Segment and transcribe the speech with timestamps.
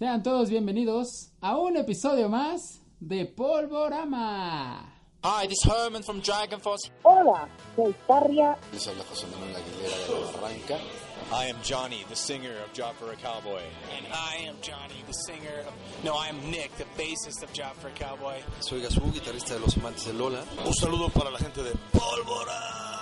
[0.00, 4.90] Sean todos bienvenidos a un episodio más de Polvorama.
[5.22, 6.90] Hi, this is Herman from Dragon Force.
[7.04, 8.56] Hola, soy Tarria.
[8.72, 10.78] Les habla José Manuel Aguilera de La Barranca.
[11.30, 13.60] I am Johnny, the singer of Job for a Cowboy.
[13.94, 15.74] And I am Johnny, the singer of...
[16.02, 18.40] No, I am Nick, the bassist of Job for a Cowboy.
[18.60, 20.42] Soy Gazú, guitarrista de Los Amantes de Lola.
[20.64, 22.99] Un saludo para la gente de Pólvora.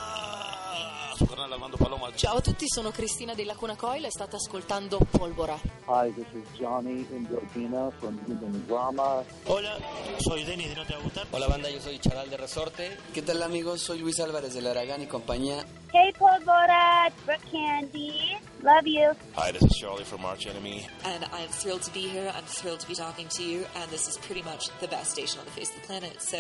[1.18, 2.14] Su canal Armando Paloma.
[2.14, 5.58] Ciao a tutti, sono Cristina della Cuna Coil e state ascoltando Polvora.
[5.88, 9.24] Hi, this is Johnny Indogina from Human Drama.
[9.46, 9.77] Hola,
[10.18, 11.27] soy Denis de No Te Va a Gustar.
[11.33, 12.96] Hola banda, yo soy Charal de Resorte.
[13.12, 13.80] ¿Qué tal amigos?
[13.80, 15.64] Soy Luis Álvarez de Aragán y compañía.
[15.92, 19.11] Hey Polvora, Brooke Candy, love you.
[19.34, 20.86] Hi, this is Charlie from March Enemy.
[21.05, 22.30] And I am thrilled to be here.
[22.33, 23.66] I'm thrilled to be talking to you.
[23.74, 26.22] And this is pretty much the best station on the face of the planet.
[26.22, 26.39] So.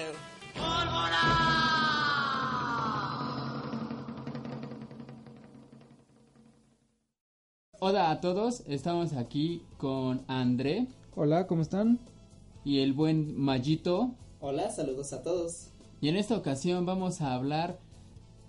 [7.90, 11.98] Hola a todos, estamos aquí con André Hola, ¿cómo están?
[12.62, 14.10] y el buen Mayito.
[14.40, 15.68] Hola, saludos a todos.
[16.02, 17.78] Y en esta ocasión vamos a hablar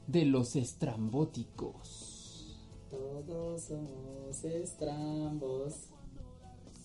[0.08, 2.58] de los estrambóticos.
[2.90, 5.86] Todos somos estrambos.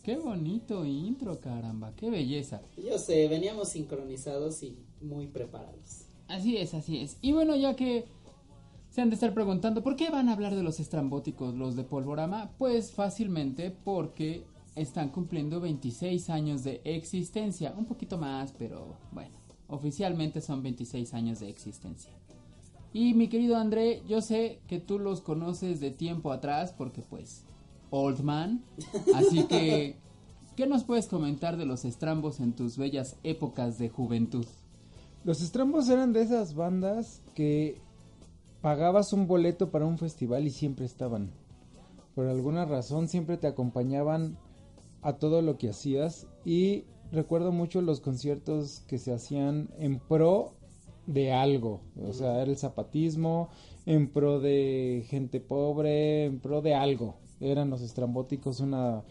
[0.05, 2.63] Qué bonito intro, caramba, qué belleza.
[2.77, 6.05] Yo sé, veníamos sincronizados y muy preparados.
[6.29, 7.17] Así es, así es.
[7.21, 8.05] Y bueno, ya que
[8.95, 11.83] se han de estar preguntando, ¿por qué van a hablar de los estrambóticos los de
[11.83, 12.53] Polvorama?
[12.59, 14.45] Pues fácilmente porque
[14.77, 17.75] están cumpliendo 26 años de existencia.
[17.77, 19.35] Un poquito más, pero bueno,
[19.67, 22.13] oficialmente son 26 años de existencia.
[22.93, 27.43] Y mi querido André, yo sé que tú los conoces de tiempo atrás porque pues,
[27.91, 28.63] old man.
[29.17, 29.97] Así que,
[30.57, 34.47] ¿qué nos puedes comentar de los estrambos en tus bellas épocas de juventud?
[35.25, 37.81] Los Estrambos eran de esas bandas que
[38.65, 41.31] pagabas un boleto para un festival y siempre estaban.
[42.15, 44.39] Por alguna razón siempre te acompañaban
[45.03, 50.55] a todo lo que hacías y recuerdo mucho los conciertos que se hacían en pro
[51.07, 53.51] de algo, o sea, era el zapatismo,
[53.85, 57.17] en pro de gente pobre, en pro de algo.
[57.41, 59.03] Eran los estrambóticos una,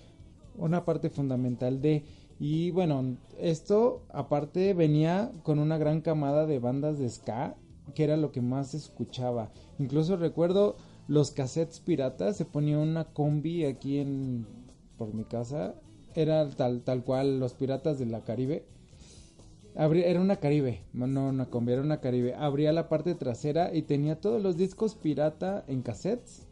[0.57, 2.03] una parte fundamental de...
[2.39, 7.55] Y bueno, esto aparte venía con una gran camada de bandas de ska,
[7.93, 9.51] que era lo que más se escuchaba.
[9.79, 10.75] Incluso recuerdo
[11.07, 14.45] los cassettes piratas, se ponía una combi aquí en
[14.97, 15.75] por mi casa,
[16.15, 18.65] era tal tal cual los piratas de la Caribe.
[19.75, 22.35] Abría, era una Caribe, no una combi, era una Caribe.
[22.35, 26.47] Abría la parte trasera y tenía todos los discos pirata en cassettes.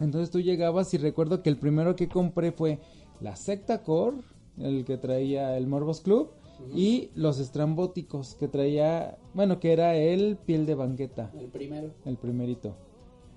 [0.00, 2.80] Entonces tú llegabas y recuerdo que el primero que compré fue
[3.20, 4.18] la Secta Core,
[4.58, 6.30] el que traía el Morbos Club,
[6.74, 11.90] y los estrambóticos que traía, bueno, que era el piel de banqueta, El primero.
[12.04, 12.74] el primerito.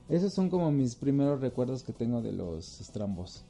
[0.07, 3.45] Esos son como mis primeros recuerdos que tengo de los estrambos.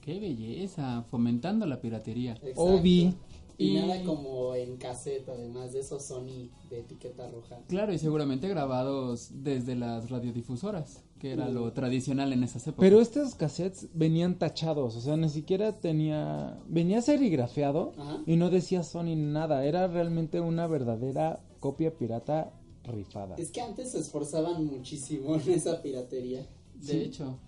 [0.00, 1.02] ¡Qué belleza!
[1.10, 2.32] Fomentando la piratería.
[2.32, 2.62] Exacto.
[2.62, 3.14] Obi.
[3.60, 7.60] Y, Y- nada como en cassette, además de esos Sony de etiqueta roja.
[7.68, 12.80] Claro, y seguramente grabados desde las radiodifusoras, que era lo tradicional en esas épocas.
[12.80, 16.58] Pero estos cassettes venían tachados, o sea, ni siquiera tenía...
[16.68, 18.22] Venía serigrafiado Ajá.
[18.26, 22.52] y no decía Sony nada, era realmente una verdadera copia pirata
[22.84, 23.36] rifada.
[23.36, 26.46] Es que antes se esforzaban muchísimo en esa piratería.
[26.76, 26.96] de sí.
[27.02, 27.38] hecho.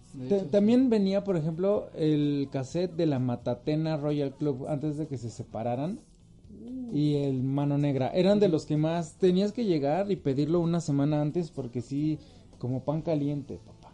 [0.51, 5.31] También venía, por ejemplo, el cassette de la Matatena Royal Club antes de que se
[5.31, 6.01] separaran.
[6.93, 8.09] Y el Mano Negra.
[8.09, 12.19] Eran de los que más tenías que llegar y pedirlo una semana antes porque sí,
[12.59, 13.91] como pan caliente, papá.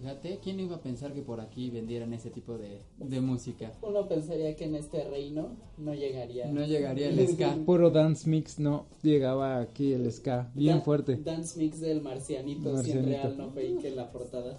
[0.00, 3.72] Fíjate, ¿quién iba a pensar que por aquí vendieran ese tipo de, de música?
[3.82, 6.46] Uno pensaría que en este reino no llegaría.
[6.50, 7.56] No llegaría el ska.
[7.66, 8.86] Puro dance mix, no.
[9.02, 11.16] Llegaba aquí el ska, bien Dan- fuerte.
[11.16, 13.02] Dance mix del marcianito, Marcianito.
[13.04, 14.56] sin real, no fake en la portada.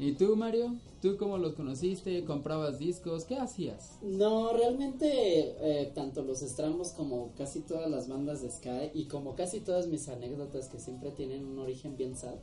[0.00, 0.76] ¿Y tú, Mario?
[1.02, 2.24] ¿Tú cómo los conociste?
[2.24, 3.24] ¿Comprabas discos?
[3.24, 3.98] ¿Qué hacías?
[4.00, 9.34] No, realmente eh, tanto los estrambos como casi todas las bandas de Sky y como
[9.36, 12.36] casi todas mis anécdotas que siempre tienen un origen bien sad.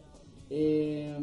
[0.52, 1.18] eh,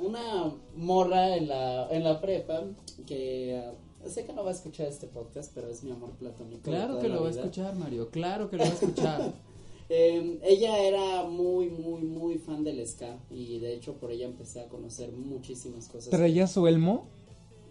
[0.00, 2.64] una morra en la, en la prepa
[3.06, 6.62] que ah, sé que no va a escuchar este podcast, pero es mi amor platónico.
[6.62, 8.10] Claro que lo va a escuchar, Mario.
[8.10, 9.32] Claro que lo va a escuchar.
[9.96, 14.60] Eh, ella era muy, muy, muy fan del ska y de hecho por ella empecé
[14.60, 16.10] a conocer muchísimas cosas.
[16.10, 17.04] ¿Traía su elmo?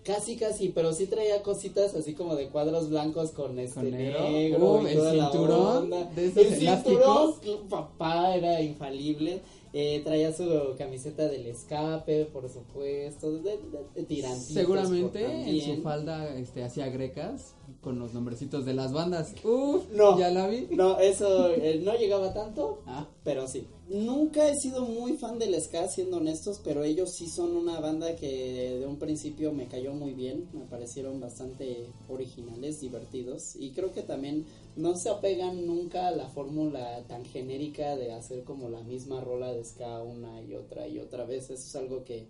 [0.06, 4.30] Casi, casi, pero sí traía cositas así como de cuadros blancos con este Con negro.
[4.30, 4.74] negro.
[4.76, 6.04] Uh, y el toda la cinturón onda.
[6.16, 7.36] de esos el elásticos.
[7.42, 9.42] cinturón, papá, era infalible.
[9.76, 10.48] Eh, traía su
[10.78, 13.58] camiseta del escape, por supuesto, de,
[13.96, 14.28] de-.
[14.36, 19.34] Seguramente en su falda este, hacía grecas con los nombrecitos de las bandas.
[19.44, 20.18] Uf, No.
[20.20, 20.68] ya la vi.
[20.72, 23.08] No, eso eh, no llegaba tanto, Ah.
[23.24, 23.68] pero sí.
[23.90, 28.16] Nunca he sido muy fan del ska, siendo honestos, pero ellos sí son una banda
[28.16, 33.92] que de un principio me cayó muy bien, me parecieron bastante originales, divertidos, y creo
[33.92, 34.46] que también
[34.78, 39.52] no se apegan nunca a la fórmula tan genérica de hacer como la misma rola
[39.52, 42.26] de ska una y otra y otra vez, eso es algo que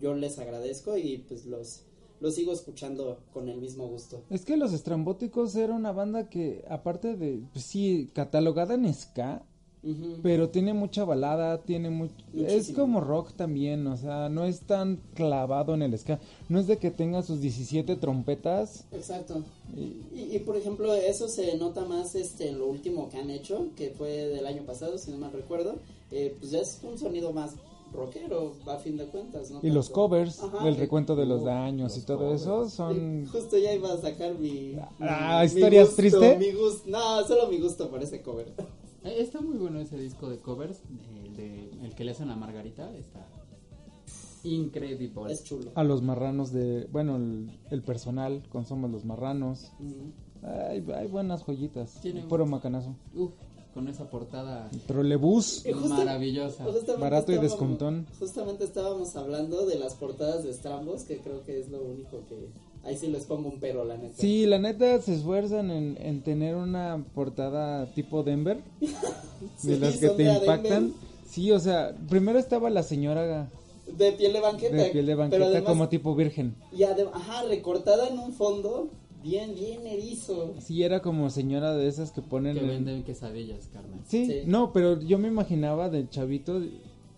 [0.00, 1.82] yo les agradezco y pues los,
[2.20, 4.22] los sigo escuchando con el mismo gusto.
[4.30, 9.44] Es que los estrambóticos era una banda que, aparte de, pues sí, catalogada en ska,
[10.22, 12.14] Pero tiene mucha balada, tiene mucho...
[12.34, 16.18] Es como rock también, o sea, no es tan clavado en el ska.
[16.48, 18.84] No es de que tenga sus 17 trompetas.
[18.92, 19.42] Exacto.
[19.76, 23.30] y- Y, y, por ejemplo, eso se nota más este en lo último que han
[23.30, 25.76] hecho, que fue del año pasado, si no mal recuerdo.
[26.10, 27.52] Eh, pues ya es un sonido más
[27.92, 29.60] rockero, a fin de cuentas, ¿no?
[29.62, 30.66] Y los covers, Ajá.
[30.68, 32.42] el recuento de los daños y los todo covers.
[32.42, 33.26] eso son...
[33.26, 34.74] Justo ya iba a sacar mi.
[35.00, 36.38] Ah, mi- ¿historias mi gusto, triste?
[36.38, 36.82] Mi gusto.
[36.90, 38.52] No, solo mi gusto por ese cover.
[39.06, 40.80] Eh, Está muy bueno ese disco de covers,
[41.24, 43.26] el, de, el que le hacen a Margarita, está
[44.44, 45.10] increíble.
[45.28, 45.72] Es chulo.
[45.74, 46.86] A los marranos de...
[46.92, 49.72] Bueno, el, el personal con Somos los Marranos.
[50.42, 52.00] Hay, hay buenas joyitas.
[52.00, 52.94] Tiene- Puro macanazo.
[53.14, 53.32] Uf,
[53.74, 55.64] con esa portada Trolebús.
[55.64, 56.64] Justo- maravillosa.
[56.64, 58.06] Justamente Barato y descontón.
[58.20, 62.48] Justamente estábamos hablando de las portadas de Strambos, que creo que es lo único que.
[62.86, 64.14] Ahí sí les pongo un pero, la neta.
[64.16, 68.58] Sí, la neta se esfuerzan en, en tener una portada tipo Denver.
[69.58, 70.62] Sí, de las que te impactan.
[70.62, 70.92] Denver.
[71.28, 73.48] Sí, o sea, primero estaba la señora
[73.98, 74.74] De piel de banqueta.
[74.76, 76.54] de piel de pero banqueta además- como tipo virgen.
[76.72, 78.88] Y ajá, recortada en un fondo,
[79.22, 80.54] bien, bien erizo.
[80.60, 82.54] Sí, era como señora de esas que ponen...
[82.54, 84.00] Que en- venden quesadillas, Carmen.
[84.06, 84.42] Sí, Sí.
[84.46, 86.62] no, pero yo me imaginaba del chavito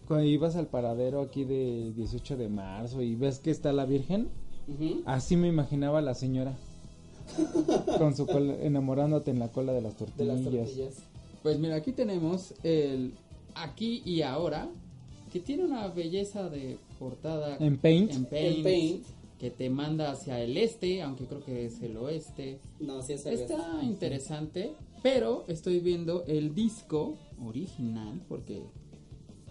[0.09, 4.29] cuando ibas al paradero aquí de 18 de marzo y ves que está la virgen.
[5.07, 6.57] Así me imaginaba la señora.
[7.99, 10.35] con su cola, enamorándote en la cola de las De tortillas.
[10.35, 10.95] las tortillas.
[11.43, 13.13] Pues mira, aquí tenemos el
[13.55, 14.69] aquí y ahora,
[15.33, 18.13] que tiene una belleza de portada En Paint.
[18.13, 19.07] en paint, En Paint.
[19.39, 22.61] que te manda hacia el este, aunque creo que es el oeste.
[22.81, 24.73] No, sí es al Está interesante,
[25.03, 28.63] pero estoy viendo el disco original porque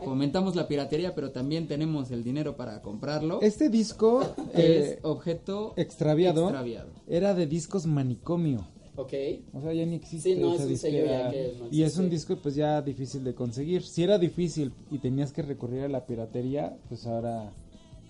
[0.04, 3.42] fomentamos la piratería, pero también tenemos el dinero para comprarlo.
[3.42, 4.22] Este disco
[4.54, 6.90] eh, es objeto extraviado, extraviado.
[7.08, 8.68] era de discos manicomio.
[8.96, 9.14] Ok.
[9.54, 11.24] O sea, ya ni existe Sí, no, esa es un sello disquera.
[11.26, 13.84] ya que no y es un disco pues ya difícil de conseguir.
[13.84, 17.52] Si era difícil y tenías que recurrir a la piratería, pues ahora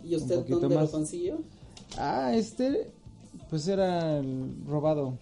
[0.03, 0.85] ¿Y Un usted poquito dónde más.
[0.85, 1.39] lo consiguió?
[1.97, 2.89] Ah, este,
[3.49, 5.17] pues era el robado.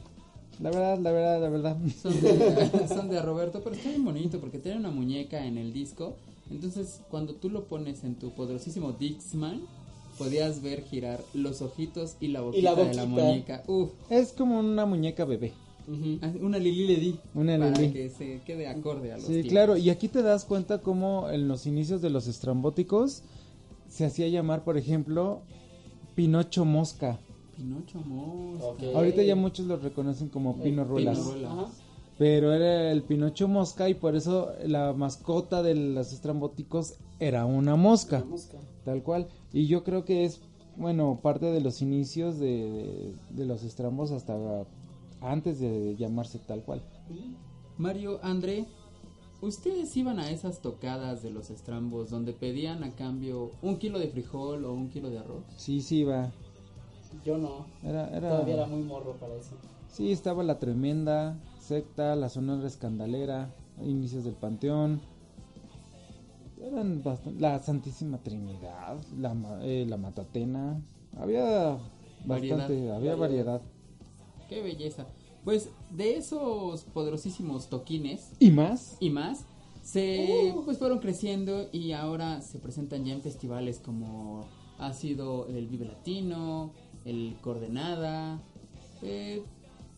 [0.61, 1.77] La verdad, la verdad, la verdad.
[2.01, 5.73] Son de, son de Roberto, pero está bien bonito porque tiene una muñeca en el
[5.73, 6.15] disco.
[6.51, 9.61] Entonces, cuando tú lo pones en tu poderosísimo Dixman,
[10.17, 13.63] podías ver girar los ojitos y la boquita, Y la de la muñeca.
[13.67, 15.53] Uf, Es como una muñeca bebé.
[16.21, 17.19] Ah, una Lili le di.
[17.35, 17.93] Una para Lili.
[17.93, 19.51] que se quede acorde a los Sí, tiempos.
[19.51, 23.21] claro, y aquí te das cuenta cómo en los inicios de los estrambóticos
[23.87, 25.41] se hacía llamar, por ejemplo,
[26.15, 27.19] Pinocho Mosca.
[27.55, 28.85] Pinocho Mosca.
[28.95, 31.19] Ahorita ya muchos lo reconocen como Pino El Ruelas.
[31.19, 31.71] Pino Ruelas.
[32.17, 37.75] Pero era el Pinocho Mosca y por eso la mascota de los estrambóticos era una
[37.75, 38.17] mosca.
[38.17, 38.57] Una mosca.
[38.85, 39.27] Tal cual.
[39.51, 40.39] Y yo creo que es,
[40.77, 44.37] bueno, parte de los inicios de, de- de los estrambos hasta
[45.21, 46.81] antes de llamarse tal cual.
[47.77, 48.65] Mario, André,
[49.41, 54.07] ¿ustedes iban a esas tocadas de los estrambos donde pedían a cambio un kilo de
[54.07, 55.43] frijol o un kilo de arroz?
[55.57, 56.31] Sí, sí, iba.
[57.25, 57.65] Yo no.
[57.83, 58.29] Era, era...
[58.29, 59.55] Todavía era muy morro para eso.
[59.91, 65.01] Sí, estaba la tremenda, secta, la sonora escandalera, inicios del panteón.
[66.61, 67.39] Eran bastante...
[67.39, 70.79] La Santísima Trinidad, la, eh, la Matatena.
[71.17, 71.77] Había
[72.25, 72.57] Variedad.
[72.57, 73.17] bastante, había Variedad.
[73.17, 73.61] variedad.
[74.47, 75.05] ¡Qué belleza!
[75.43, 78.97] Pues de esos poderosísimos toquines ¿Y más?
[78.99, 79.45] y más,
[79.83, 84.45] se pues fueron creciendo y ahora se presentan ya en festivales como
[84.79, 86.71] ha sido el Vive Latino,
[87.05, 88.41] el Coordenada,
[89.03, 89.43] eh,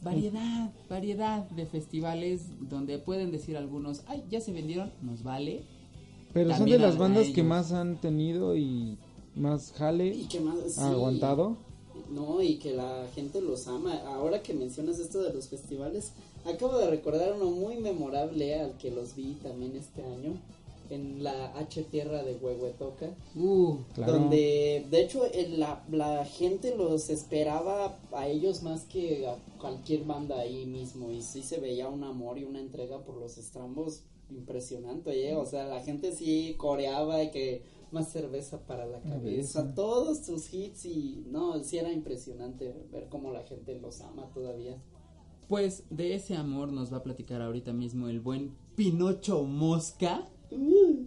[0.01, 5.63] variedad, variedad de festivales donde pueden decir algunos, ay, ya se vendieron, nos vale.
[6.33, 8.97] Pero son de las bandas que más han tenido y
[9.35, 10.55] más jale Y que más.
[10.69, 10.81] sí.
[10.81, 11.57] aguantado.
[12.11, 13.95] No, y que la gente los ama.
[14.05, 16.13] Ahora que mencionas esto de los festivales,
[16.45, 20.33] acabo de recordar uno muy memorable al que los vi también este año.
[20.89, 23.15] En la H Tierra de Huehuetoca.
[23.35, 24.13] Uh, Claro.
[24.13, 25.23] Donde, de hecho,
[25.57, 31.11] la, la gente los esperaba a ellos más que a cualquier banda ahí mismo.
[31.11, 35.35] Y sí se veía un amor y una entrega por los estrambos impresionante, ¿eh?
[35.35, 39.61] O sea, la gente sí coreaba y que más cerveza para la cabeza.
[39.61, 39.73] Cabeza.
[39.73, 44.77] Todos sus hits y, no, sí era impresionante ver cómo la gente los ama todavía.
[45.47, 50.27] Pues de ese amor nos va a platicar ahorita mismo el buen Pinocho Mosca.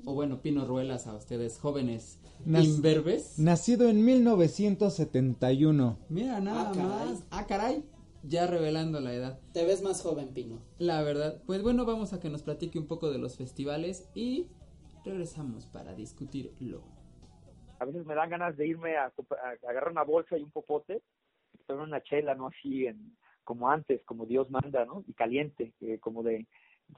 [0.04, 3.38] O bueno, Pino Ruelas a ustedes jóvenes Nas- imberbes.
[3.38, 5.98] Nacido en 1971.
[6.08, 7.26] Mira, nada Ah, más.
[7.30, 7.84] Ah, caray.
[8.22, 9.40] Ya revelando la edad.
[9.54, 10.58] Te ves más joven, Pino.
[10.78, 11.42] La verdad.
[11.46, 14.46] Pues bueno, vamos a que nos platique un poco de los festivales y
[15.04, 16.82] regresamos para discutirlo.
[17.78, 19.10] A veces me dan ganas de irme a,
[19.66, 21.02] agarrar una bolsa y un popote,
[21.66, 22.48] tomar una chela, ¿no?
[22.48, 25.02] Así en, como antes, como Dios manda, ¿no?
[25.08, 26.46] Y caliente, eh, como de, de-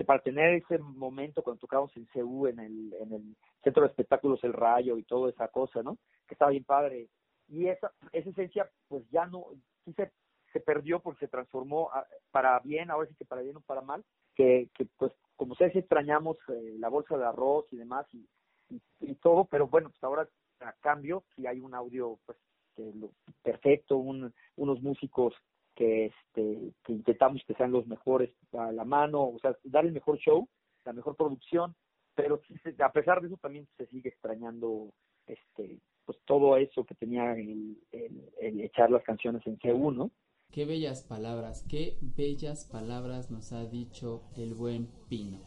[0.07, 4.43] para tener ese momento cuando tocábamos en CU, en el, en el Centro de Espectáculos
[4.45, 5.99] El Rayo y toda esa cosa, ¿no?
[6.27, 7.09] Que estaba bien padre.
[7.49, 9.47] Y esa, esa esencia, pues ya no,
[9.85, 10.11] sí se,
[10.53, 11.91] se perdió porque se transformó
[12.31, 15.77] para bien, ahora sí que para bien o para mal, que, que pues como ustedes
[15.77, 18.27] extrañamos eh, la bolsa de arroz y demás y,
[18.71, 20.29] y, y todo, pero bueno, pues ahora
[20.61, 22.39] a cambio si hay un audio pues
[22.77, 23.11] que lo-
[23.43, 25.35] perfecto, un, unos músicos
[25.75, 29.93] que este que intentamos que sean los mejores a la mano, o sea, dar el
[29.93, 30.49] mejor show,
[30.85, 31.75] la mejor producción,
[32.15, 32.41] pero
[32.79, 34.93] a pesar de eso también se sigue extrañando
[35.27, 40.11] este pues todo eso que tenía el, el- el echar las canciones en C1, ¿no?
[40.51, 45.39] Qué bellas palabras, qué bellas palabras nos ha dicho el buen Pino.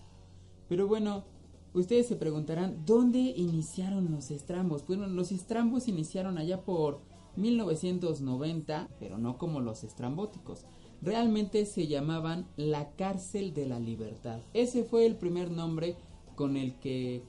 [0.67, 1.25] Pero bueno,
[1.73, 4.87] ustedes se preguntarán, ¿dónde iniciaron los estrambos?
[4.87, 7.01] Bueno, los estrambos iniciaron allá por
[7.35, 10.65] 1990, pero no como los estrambóticos.
[11.01, 14.39] Realmente se llamaban la cárcel de la libertad.
[14.53, 15.97] Ese fue el primer nombre
[16.35, 17.23] con el que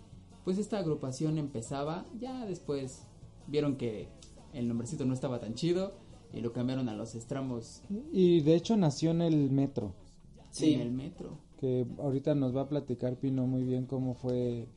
[0.45, 2.07] pues esta agrupación empezaba.
[2.19, 3.07] Ya después
[3.49, 4.09] vieron que
[4.53, 5.95] el nombrecito no estaba tan chido
[6.33, 7.83] y lo cambiaron a los estrambos
[8.13, 9.95] Y de hecho nació en el metro.
[10.51, 10.75] Sí.
[10.75, 11.39] en el metro.
[11.59, 14.69] Que ahorita nos va a platicar Pino muy bien cómo fue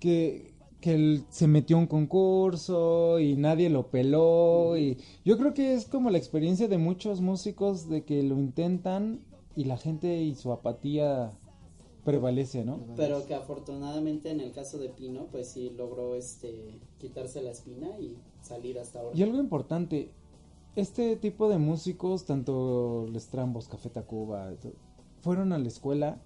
[0.00, 0.51] que,
[0.82, 4.76] que él se metió a un concurso y nadie lo peló.
[4.76, 9.20] Y yo creo que es como la experiencia de muchos músicos de que lo intentan
[9.56, 11.32] y la gente y su apatía
[12.04, 12.80] prevalece, ¿no?
[12.96, 17.88] Pero que afortunadamente en el caso de Pino, pues sí logró este quitarse la espina
[18.00, 19.16] y salir hasta ahora.
[19.16, 20.10] Y algo importante,
[20.74, 24.52] este tipo de músicos, tanto los Trambos, Café Tacuba,
[25.20, 26.20] fueron a la escuela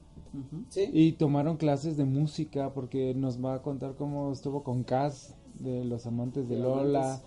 [0.68, 0.88] Sí.
[0.92, 5.84] y tomaron clases de música porque nos va a contar cómo estuvo con Cass de
[5.84, 7.20] los amantes de De Lola.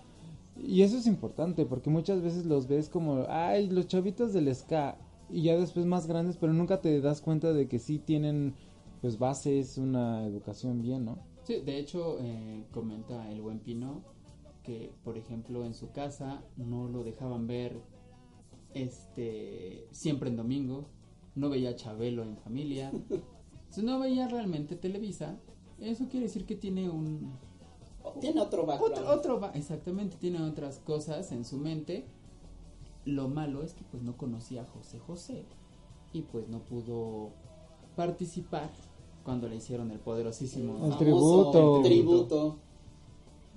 [0.58, 4.98] Y eso es importante porque muchas veces los ves como, ay, los chavitos del ska
[5.30, 8.56] y ya después más grandes, pero nunca te das cuenta de que sí tienen
[9.02, 11.20] pues bases, una educación bien, ¿no?
[11.44, 14.02] Sí, de hecho, eh, comenta el buen Pino
[14.64, 17.80] que, por ejemplo, en su casa no lo dejaban ver
[18.74, 20.86] este siempre en domingo,
[21.36, 25.38] no veía Chabelo en familia, Entonces, no veía realmente Televisa.
[25.80, 27.32] Eso quiere decir que tiene un
[28.20, 28.98] Tiene otro background.
[28.98, 32.06] otro, otro ba- exactamente tiene otras cosas en su mente.
[33.06, 35.46] Lo malo es que pues no conocía a José José
[36.12, 37.32] y pues no pudo
[37.96, 38.70] participar
[39.24, 41.82] cuando le hicieron el poderosísimo El Famoso tributo.
[41.84, 42.60] tributo.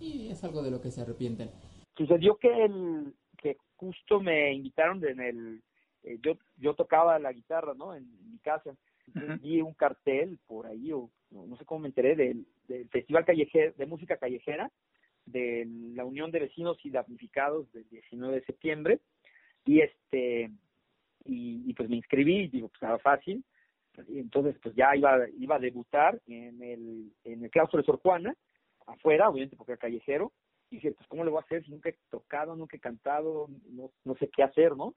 [0.01, 1.51] y es algo de lo que se arrepienten.
[1.97, 5.63] sucedió que el que justo me invitaron en el
[6.05, 8.75] eh, yo yo tocaba la guitarra no en mi casa.
[9.07, 12.89] Entonces, vi un cartel por ahí o no, no sé cómo me enteré del, del
[12.89, 14.71] festival callejero de música callejera
[15.27, 19.01] de la unión de vecinos y damnificados del 19 de septiembre.
[19.65, 20.51] Y este
[21.25, 23.45] y, y pues me inscribí digo pues estaba fácil.
[24.09, 28.01] Y entonces pues ya iba iba a debutar en el en el claustro de Sor
[28.01, 28.35] Juana
[28.87, 30.33] afuera obviamente porque era callejero.
[30.71, 33.47] Y dije, pues, ¿cómo le voy a hacer si nunca he tocado, nunca he cantado,
[33.69, 34.95] no, no sé qué hacer, ¿no?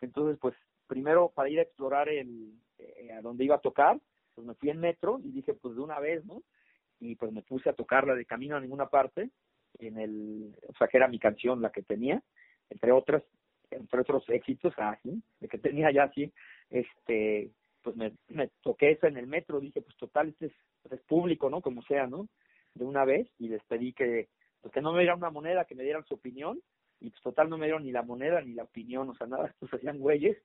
[0.00, 0.54] Entonces, pues,
[0.86, 3.98] primero para ir a explorar el, eh, a donde iba a tocar,
[4.34, 6.42] pues me fui en metro y dije, pues, de una vez, ¿no?
[7.00, 9.30] Y pues me puse a tocarla de camino a ninguna parte,
[9.78, 12.22] en el, o sea, que era mi canción la que tenía,
[12.70, 13.22] entre otras,
[13.70, 16.32] entre otros éxitos, así, de que tenía ya así,
[16.70, 17.50] este,
[17.82, 20.52] pues me, toqué esa en el metro, dije, pues, total, este es,
[20.82, 21.60] pues, es público, ¿no?
[21.60, 22.28] Como sea, ¿no?
[22.74, 24.28] De una vez, y les pedí que
[24.60, 26.60] pues que no me dieran una moneda, que me dieran su opinión,
[27.00, 29.54] y pues total no me dieron ni la moneda ni la opinión, o sea, nada,
[29.58, 30.36] pues hacían güeyes,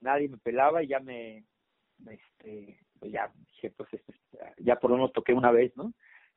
[0.00, 1.44] nadie me pelaba y ya me,
[2.10, 4.14] este, pues ya dije, pues este,
[4.58, 5.92] ya por lo menos toqué una vez, ¿no?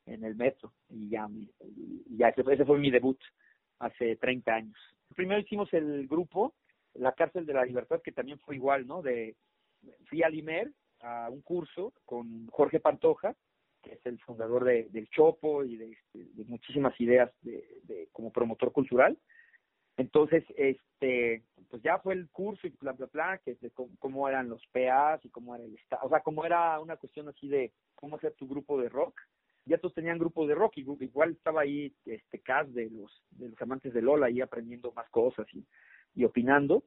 [0.05, 3.19] En el metro, y ya, y ya ese, ese fue mi debut
[3.79, 4.77] hace 30 años.
[5.15, 6.55] Primero hicimos el grupo,
[6.93, 9.01] La Cárcel de la Libertad, que también fue igual, ¿no?
[9.01, 9.35] De,
[10.05, 13.35] fui a Limer a un curso con Jorge Pantoja,
[13.81, 18.09] que es el fundador de, del Chopo y de, este, de muchísimas ideas de, de,
[18.11, 19.17] como promotor cultural.
[19.97, 24.49] Entonces, este, pues ya fue el curso y bla, bla, bla, que de cómo, eran
[24.49, 27.71] los PAs y cómo era el estado, o sea, cómo era una cuestión así de
[27.95, 29.19] cómo hacer tu grupo de rock.
[29.65, 33.49] Ya todos tenían grupo de rock y igual estaba ahí este Cas de los de
[33.49, 35.63] los amantes de Lola ahí aprendiendo más cosas y,
[36.15, 36.83] y opinando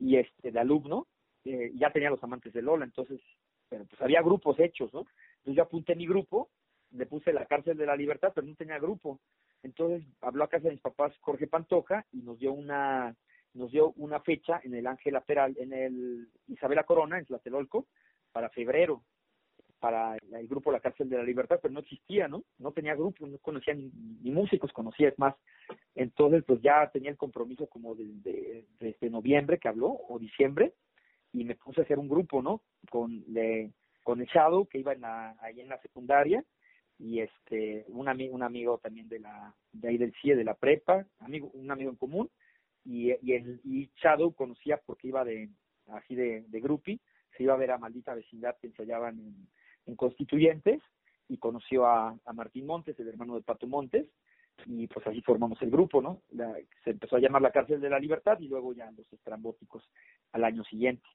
[0.00, 1.06] y este de alumno
[1.44, 3.20] eh, ya tenía los amantes de Lola, entonces
[3.68, 5.06] pero pues había grupos hechos, ¿no?
[5.38, 6.50] Entonces yo apunté mi grupo,
[6.90, 9.20] le puse la cárcel de la libertad, pero no tenía grupo.
[9.66, 13.14] Entonces habló a casa de mis papás Jorge Pantoja y nos dio una
[13.52, 17.86] nos dio una fecha en el Ángel Lateral, en el Isabela Corona, en Tlatelolco,
[18.30, 19.02] para febrero,
[19.80, 22.44] para el grupo La Cárcel de la Libertad, pero no existía, ¿no?
[22.58, 25.34] No tenía grupo, no conocía ni, músicos, conocía, es más.
[25.94, 30.74] Entonces, pues ya tenía el compromiso como desde, desde noviembre que habló, o diciembre,
[31.32, 32.62] y me puse a hacer un grupo, ¿no?
[32.90, 36.44] Con, le, con el Shadow, que iba en la, ahí en la secundaria,
[36.98, 40.54] y este un amigo un amigo también de la de ahí del CIE de la
[40.54, 42.30] prepa amigo un amigo en común
[42.84, 45.50] y, y el y Shadow conocía porque iba de
[45.88, 46.98] así de, de groupie
[47.36, 49.48] se iba a ver a maldita vecindad que ensayaban en,
[49.86, 50.80] en constituyentes
[51.28, 54.06] y conoció a, a Martín Montes el hermano de Pato Montes
[54.64, 57.90] y pues así formamos el grupo no la, se empezó a llamar la cárcel de
[57.90, 59.84] la libertad y luego ya los estrambóticos
[60.32, 61.06] al año siguiente.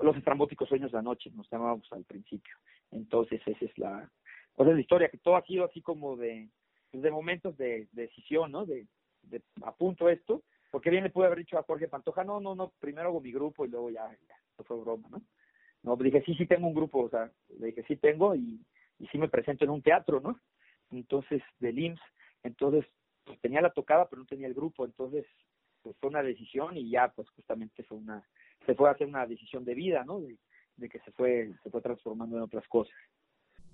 [0.00, 2.56] Los estrambóticos sueños de la noche nos llamábamos al principio.
[2.90, 4.10] Entonces esa es la
[4.56, 6.48] pues es la historia, que todo ha sido así como de,
[6.90, 8.64] pues, de momentos de, de, decisión, ¿no?
[8.64, 8.86] De,
[9.22, 12.72] de apunto esto, porque bien le pude haber dicho a Jorge Pantoja, no, no, no,
[12.80, 15.22] primero hago mi grupo y luego ya, ya, fue broma, ¿no?
[15.82, 18.60] No, dije, sí, sí tengo un grupo, o sea, le dije, sí tengo y,
[18.98, 20.40] y sí me presento en un teatro, ¿no?
[20.90, 22.00] Entonces, del IMSS,
[22.42, 22.86] entonces,
[23.24, 25.26] pues tenía la tocada, pero no tenía el grupo, entonces,
[25.82, 28.26] pues fue una decisión y ya, pues justamente fue una,
[28.64, 30.20] se fue a hacer una decisión de vida, ¿no?
[30.20, 30.38] De,
[30.76, 32.96] de que se fue, se fue transformando en otras cosas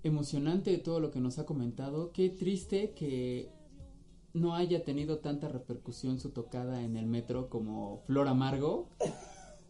[0.03, 2.11] emocionante todo lo que nos ha comentado.
[2.11, 3.49] Qué triste que
[4.33, 8.89] no haya tenido tanta repercusión su tocada en el metro como Flor Amargo.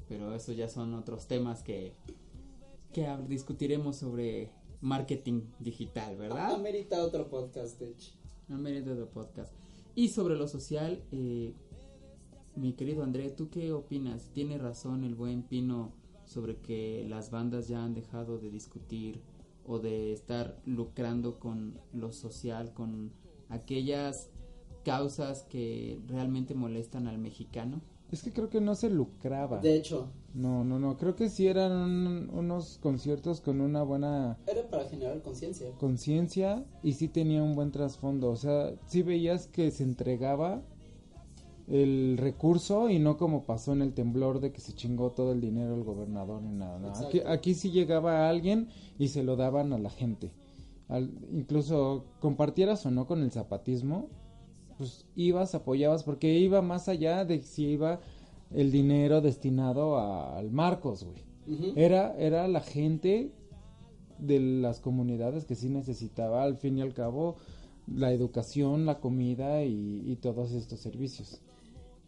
[0.10, 1.94] Pero eso ya son otros temas que,
[2.92, 6.55] que discutiremos sobre marketing digital, ¿verdad?
[6.55, 8.12] Amerita otro podcast, de hecho.
[8.50, 9.53] Amerita otro podcast.
[9.96, 11.53] Y sobre lo social, eh,
[12.55, 14.29] mi querido André, ¿tú qué opinas?
[14.34, 15.94] ¿Tiene razón el buen Pino
[16.25, 19.22] sobre que las bandas ya han dejado de discutir
[19.66, 23.12] o de estar lucrando con lo social, con
[23.50, 24.30] aquellas
[24.84, 27.82] causas que realmente molestan al mexicano?
[28.12, 29.60] Es que creo que no se lucraba.
[29.60, 30.12] De hecho.
[30.36, 30.98] No, no, no.
[30.98, 34.38] Creo que sí eran un, unos conciertos con una buena...
[34.46, 35.72] Era para generar conciencia.
[35.80, 38.30] Conciencia y sí tenía un buen trasfondo.
[38.30, 40.62] O sea, sí veías que se entregaba
[41.68, 45.42] el recurso y no como pasó en el temblor de que se chingó todo el
[45.42, 46.80] dinero el gobernador ni nada.
[46.80, 46.90] ¿no?
[46.94, 48.68] Aquí, aquí sí llegaba alguien
[49.00, 50.32] y se lo daban a la gente.
[50.90, 54.10] Al, incluso compartieras o no con el zapatismo,
[54.78, 58.00] pues ibas, apoyabas, porque iba más allá de si iba
[58.52, 61.24] el dinero destinado a, al Marcos, güey.
[61.48, 61.74] Uh -huh.
[61.76, 63.32] Era, era la gente
[64.20, 67.36] de las comunidades que sí necesitaba, al fin y al cabo,
[67.88, 71.42] la educación, la comida y, y todos estos servicios.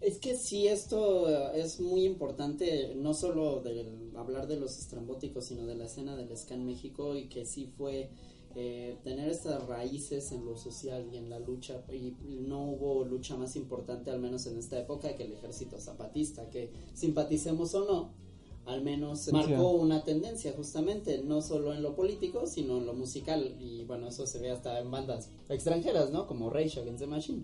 [0.01, 5.65] Es que sí, esto es muy importante, no solo de hablar de los estrambóticos, sino
[5.65, 8.09] de la escena del ska en México y que sí fue
[8.57, 11.83] eh, tener estas raíces en lo social y en la lucha.
[11.91, 16.49] Y no hubo lucha más importante, al menos en esta época, que el ejército zapatista,
[16.49, 18.11] que simpaticemos o no,
[18.65, 23.55] al menos marcó una tendencia justamente, no solo en lo político, sino en lo musical.
[23.59, 26.25] Y bueno, eso se ve hasta en bandas extranjeras, ¿no?
[26.25, 27.43] Como Rage Against the Machine.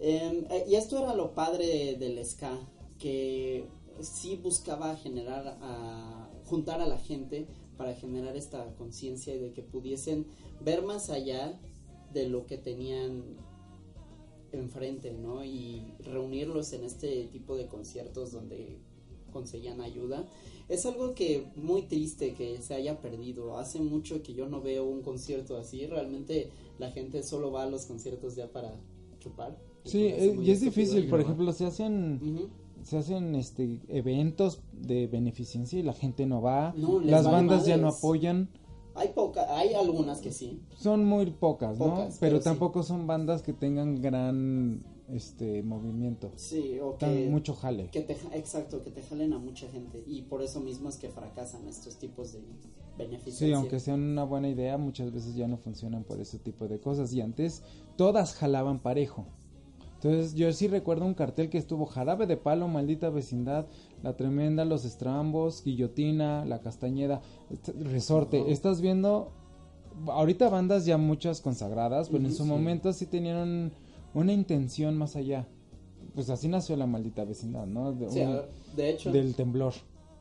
[0.00, 2.58] Eh, y esto era lo padre del ska,
[2.98, 3.66] que
[4.00, 5.58] sí buscaba generar,
[6.46, 10.26] juntar a la gente para generar esta conciencia y de que pudiesen
[10.60, 11.58] ver más allá
[12.12, 13.36] de lo que tenían
[14.52, 15.44] enfrente, ¿no?
[15.44, 18.78] Y reunirlos en este tipo de conciertos donde
[19.32, 20.26] conseguían ayuda.
[20.68, 23.58] Es algo que muy triste que se haya perdido.
[23.58, 25.86] Hace mucho que yo no veo un concierto así.
[25.86, 28.72] Realmente la gente solo va a los conciertos ya para
[29.20, 29.56] chupar.
[29.84, 32.48] Sí, eh, y es difícil, por ejemplo, se hacen uh -huh.
[32.82, 37.76] se hacen este eventos de beneficencia y la gente no va, no, las bandas ya
[37.76, 38.48] no apoyan.
[38.94, 40.60] Hay poca, hay algunas que sí.
[40.76, 41.94] Son muy pocas, ¿no?
[41.94, 44.80] Pero, pero tampoco son bandas que tengan gran
[45.12, 46.30] este movimiento.
[46.36, 47.88] Sí, o que mucho jale.
[47.90, 51.08] que te exacto, que te jalen a mucha gente y por eso mismo es que
[51.08, 52.40] fracasan estos tipos de
[52.98, 53.46] beneficencia.
[53.46, 56.80] Sí, aunque sean una buena idea, muchas veces ya no funcionan por ese tipo de
[56.80, 57.12] cosas.
[57.12, 57.62] Y antes
[57.96, 59.26] todas jalaban parejo.
[60.02, 63.66] Entonces yo sí recuerdo un cartel que estuvo Jarabe de Palo, Maldita Vecindad,
[64.02, 68.50] La Tremenda, Los Estrambos, Guillotina, La Castañeda, est- Resorte.
[68.50, 69.30] Estás viendo
[70.06, 72.48] ahorita bandas ya muchas consagradas, pero en su sí.
[72.48, 73.72] momento sí tenían
[74.14, 75.46] una intención más allá.
[76.14, 77.92] Pues así nació la maldita vecindad, ¿no?
[77.92, 78.40] De, Sí, un-
[78.76, 79.12] de hecho.
[79.12, 79.74] Del temblor.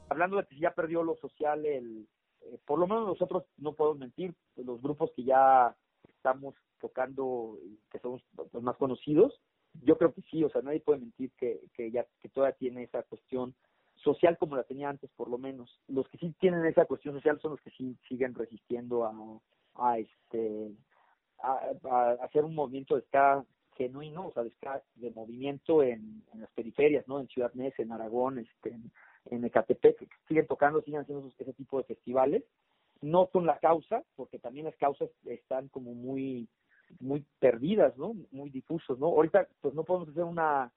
[0.09, 2.05] hablando de que ya perdió lo social, el,
[2.41, 5.73] eh, por lo menos nosotros no podemos mentir, los grupos que ya
[6.17, 9.39] estamos tocando, y que somos los más conocidos,
[9.83, 12.83] yo creo que sí, o sea, nadie puede mentir que, que ya que todavía tiene
[12.83, 13.53] esa cuestión
[13.95, 15.79] social como la tenía antes, por lo menos.
[15.87, 19.13] Los que sí tienen esa cuestión social son los que sí siguen resistiendo a,
[19.75, 20.71] a este
[21.39, 26.51] a, hacer un movimiento de ska genuino, o sea, de ska de movimiento en, las
[26.51, 27.19] periferias, ¿no?
[27.19, 28.77] En Ciudad Nez, en Aragón, este,
[29.25, 32.43] en, Ecatepec, que siguen tocando, siguen haciendo ese tipo de festivales,
[33.01, 36.49] no con la causa, porque también las causas están como muy
[36.99, 38.15] muy perdidas, ¿no?
[38.31, 39.07] Muy difusos, ¿no?
[39.07, 40.71] Ahorita pues no podemos hacer una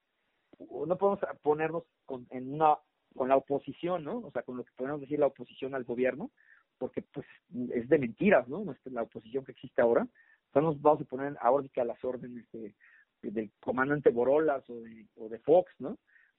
[0.58, 2.78] no podemos ponernos con, en una
[3.14, 4.18] con la oposición, ¿no?
[4.18, 6.30] O sea, con lo que podemos decir la oposición al gobierno,
[6.78, 7.26] porque pues
[7.72, 8.64] es de mentiras, ¿no?
[8.84, 10.06] La oposición que existe ahora.
[10.46, 12.74] Entonces nos vamos a poner ahora a las órdenes de,
[13.22, 15.98] del comandante Borolas o de, o de Fox, ¿no?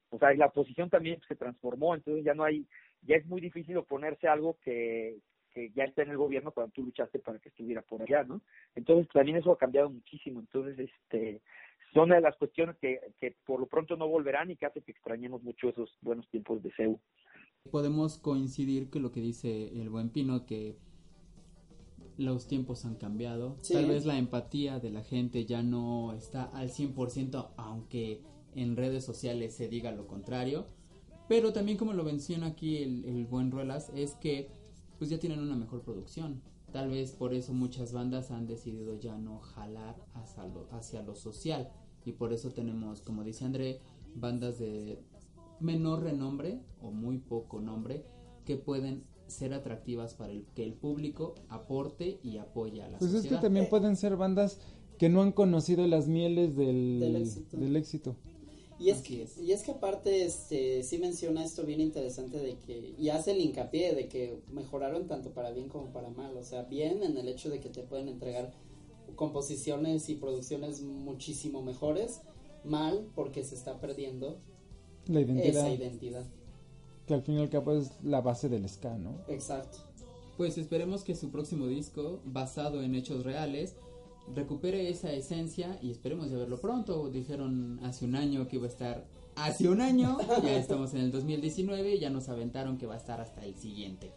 [0.09, 2.67] O sea, la oposición también se transformó, entonces ya no hay,
[3.01, 5.17] ya es muy difícil oponerse algo que,
[5.53, 8.41] que ya está en el gobierno cuando tú luchaste para que estuviera por allá, ¿no?
[8.75, 11.41] Entonces también eso ha cambiado muchísimo, entonces este
[11.93, 14.91] son de las cuestiones que, que por lo pronto no volverán y que hace que
[14.91, 16.99] extrañemos mucho esos buenos tiempos de CEU.
[17.71, 20.75] Podemos coincidir que lo que dice el buen Pino, que
[22.17, 23.57] los tiempos han cambiado.
[23.61, 23.73] Sí.
[23.73, 28.21] Tal vez la empatía de la gente ya no está al 100%, aunque
[28.55, 30.65] en redes sociales se diga lo contrario.
[31.29, 34.49] Pero también como lo menciona aquí el, el buen Ruelas, es que
[34.97, 36.41] pues ya tienen una mejor producción.
[36.71, 41.15] Tal vez por eso muchas bandas han decidido ya no jalar hacia lo, hacia lo
[41.15, 41.69] social.
[42.06, 43.79] Y por eso tenemos, como dice André,
[44.15, 44.99] bandas de
[45.60, 48.06] menor renombre o muy poco nombre
[48.45, 53.12] que pueden ser atractivas para el, que el público aporte y apoye a la Pues
[53.12, 53.41] es que sociedad.
[53.41, 54.60] también pueden ser bandas
[54.97, 57.58] que no han conocido las mieles del, Del éxito.
[57.58, 58.15] del éxito.
[58.83, 62.93] Y es, que, y es que aparte, este, sí menciona esto bien interesante de que,
[62.99, 66.63] y hace el hincapié de que mejoraron tanto para bien como para mal, o sea,
[66.63, 68.51] bien en el hecho de que te pueden entregar
[69.15, 72.19] composiciones y producciones muchísimo mejores,
[72.65, 74.39] mal porque se está perdiendo
[75.05, 75.65] La identidad.
[75.65, 76.25] esa identidad.
[77.07, 79.15] Que al fin y al cabo es la base del ska, ¿no?
[79.29, 79.77] Exacto.
[80.35, 83.75] Pues esperemos que su próximo disco, basado en hechos reales,
[84.36, 87.09] recupere esa esencia y esperemos de verlo pronto.
[87.09, 89.05] Dijeron hace un año que iba a estar
[89.36, 92.97] hace un año, ya estamos en el 2019 y ya nos aventaron que va a
[92.97, 94.12] estar hasta el siguiente.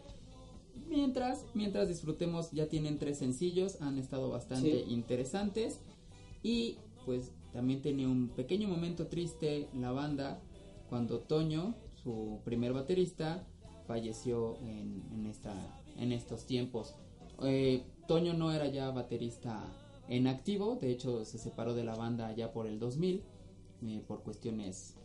[0.87, 4.93] Mientras, mientras disfrutemos, ya tienen tres sencillos, han estado bastante Sí.
[4.93, 5.79] interesantes
[6.43, 10.39] y pues también tenía un pequeño momento triste la banda
[10.89, 13.43] cuando Toño, su primer baterista,
[13.87, 15.53] falleció en, en esta,
[15.97, 16.95] en estos tiempos.
[17.43, 19.65] Eh, Toño no era ya baterista
[20.09, 23.23] en activo, de hecho se separó de la banda ya por el 2000
[23.85, 24.95] eh, por cuestiones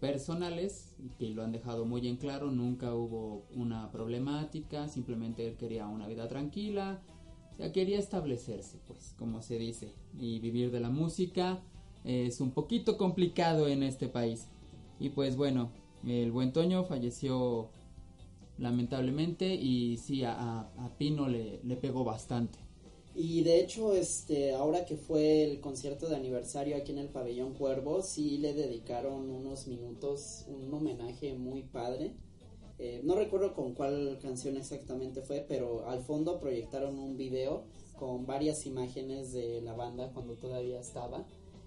[0.00, 5.86] personales que lo han dejado muy en claro, nunca hubo una problemática, simplemente él quería
[5.88, 7.02] una vida tranquila,
[7.58, 11.60] o quería establecerse, pues, como se dice, y vivir de la música
[12.04, 14.48] es un poquito complicado en este país.
[14.98, 15.70] Y pues bueno,
[16.06, 17.68] el buen Toño falleció
[18.58, 22.58] lamentablemente y sí, a, a- a Pino le, le pegó bastante.
[23.14, 27.54] Y de hecho, este, ahora que fue el concierto de aniversario aquí en el pabellón
[27.54, 32.14] Cuervo, sí le dedicaron unos minutos, un homenaje muy padre.
[32.78, 37.64] Eh, no recuerdo con cuál canción exactamente fue, pero al fondo proyectaron un video
[37.98, 41.26] con varias imágenes de la banda cuando todavía estaba.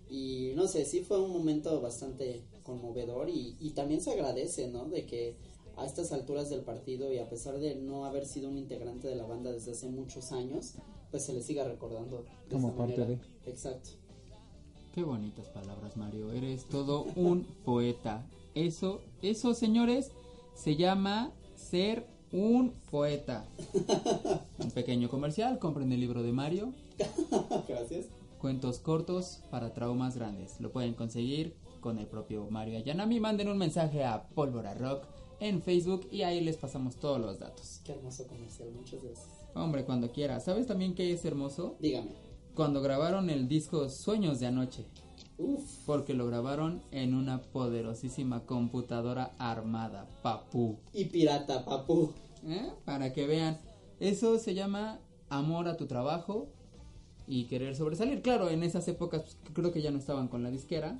[0.10, 4.86] Y no sé, sí fue un momento bastante conmovedor y, y también se agradece, ¿no?
[4.86, 5.36] De que
[5.76, 9.16] a estas alturas del partido y a pesar de no haber sido un integrante de
[9.16, 10.76] la banda desde hace muchos años,
[11.14, 12.26] pues se le siga recordando.
[12.50, 13.22] de Como esta parte manera.
[13.46, 13.92] Exacto.
[14.96, 16.32] Qué bonitas palabras, Mario.
[16.32, 18.26] Eres todo un poeta.
[18.56, 20.10] Eso, eso, señores,
[20.56, 23.46] se llama ser un poeta.
[24.58, 26.74] Un pequeño comercial, compren el libro de Mario.
[27.68, 28.08] Gracias.
[28.40, 30.60] Cuentos cortos para traumas grandes.
[30.60, 33.20] Lo pueden conseguir con el propio Mario Ayanami.
[33.20, 35.06] Manden un mensaje a Pólvora Rock
[35.40, 37.82] en Facebook y ahí les pasamos todos los datos.
[37.84, 39.43] Qué hermoso comercial, muchas gracias.
[39.56, 40.40] Hombre, cuando quiera.
[40.40, 41.78] ¿Sabes también qué es hermoso?
[41.80, 42.12] Dígame.
[42.56, 44.86] Cuando grabaron el disco Sueños de Anoche.
[45.38, 45.86] Uf.
[45.86, 50.80] Porque lo grabaron en una poderosísima computadora armada, papú.
[50.94, 52.14] Y pirata, papu.
[52.46, 52.72] ¿Eh?
[52.86, 53.60] Para que vean.
[54.00, 56.50] Eso se llama amor a tu trabajo
[57.28, 58.22] y querer sobresalir.
[58.22, 60.98] Claro, en esas épocas pues, creo que ya no estaban con la disquera.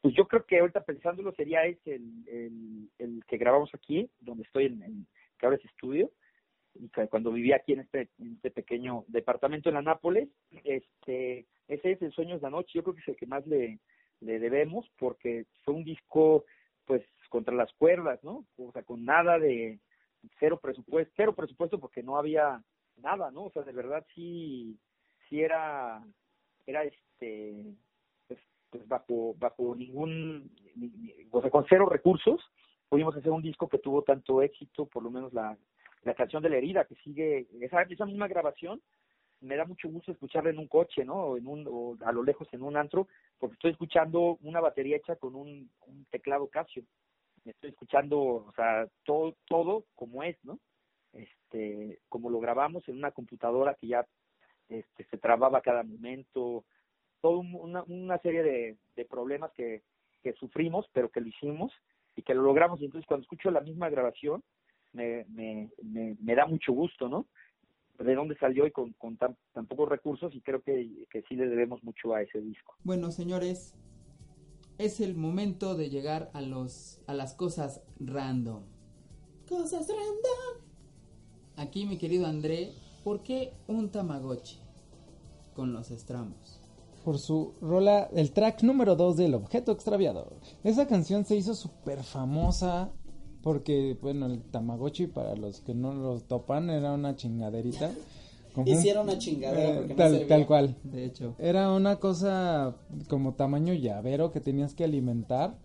[0.00, 4.42] Pues yo creo que ahorita pensándolo sería ese el, el, el que grabamos aquí, donde
[4.42, 5.06] estoy en, en
[5.38, 6.10] que ahora es estudio.
[7.10, 10.28] Cuando vivía aquí en este, en este pequeño departamento en la Nápoles,
[10.64, 13.46] este, ese es el Sueños de la Noche, yo creo que es el que más
[13.46, 13.78] le,
[14.20, 16.44] le debemos porque fue un disco
[16.84, 18.44] pues contra las cuerdas, ¿no?
[18.56, 19.80] O sea, con nada de
[20.38, 22.62] cero presupuesto, cero presupuesto porque no había
[22.96, 23.44] nada, ¿no?
[23.44, 24.78] O sea, de verdad sí,
[25.28, 26.02] sí era,
[26.66, 27.74] era este,
[28.28, 30.50] pues, pues bajo, bajo ningún,
[31.30, 32.40] o sea, con cero recursos,
[32.88, 35.56] pudimos hacer un disco que tuvo tanto éxito, por lo menos la,
[36.04, 38.82] la canción de la herida, que sigue, esa, esa misma grabación,
[39.40, 41.14] me da mucho gusto escucharla en un coche, ¿no?
[41.14, 44.96] O, en un, o a lo lejos en un antro, porque estoy escuchando una batería
[44.96, 45.70] hecha con un,
[46.10, 46.84] teclado Casio.
[47.44, 50.60] Estoy escuchando, o sea, todo, todo como es, ¿no?
[51.12, 54.06] Este, como lo grabamos en una computadora que ya
[54.68, 56.64] este, se trababa cada momento,
[57.20, 59.82] toda una, una serie de, de problemas que,
[60.22, 61.72] que sufrimos, pero que lo hicimos
[62.14, 62.80] y que lo logramos.
[62.80, 64.42] Y entonces cuando escucho la misma grabación,
[64.92, 67.26] me, me, me, me da mucho gusto, ¿no?
[67.98, 71.36] de dónde salió y con, con tan, tan, pocos recursos y creo que, que sí
[71.36, 72.74] le debemos mucho a ese disco.
[72.84, 73.74] Bueno, señores,
[74.78, 78.64] es el momento de llegar a los a las cosas random.
[79.48, 80.66] Cosas random.
[81.56, 82.72] Aquí mi querido André,
[83.04, 84.58] ¿por qué un Tamagotchi
[85.54, 86.58] con los estrambos?
[87.04, 90.32] Por su rola, el track número 2 del objeto extraviado.
[90.62, 92.92] Esa canción se hizo súper famosa
[93.42, 97.90] porque, bueno, el Tamagotchi, para los que no lo topan, era una chingaderita.
[98.66, 100.76] Hicieron una chingadera eh, porque tal, no tal cual.
[100.84, 101.34] De hecho.
[101.38, 102.76] Era una cosa
[103.08, 105.56] como tamaño llavero que tenías que alimentar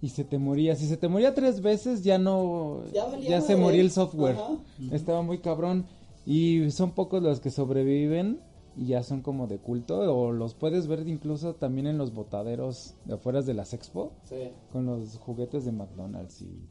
[0.00, 0.74] y se te moría.
[0.74, 2.84] Si se te moría tres veces, ya no.
[2.92, 4.36] Ya valía se moría el software.
[4.36, 4.58] Ajá.
[4.92, 5.86] Estaba muy cabrón.
[6.24, 8.40] Y son pocos los que sobreviven
[8.76, 9.98] y ya son como de culto.
[10.14, 14.12] O los puedes ver incluso también en los botaderos de afuera de las expo.
[14.24, 14.50] Sí.
[14.72, 16.66] Con los juguetes de McDonald's y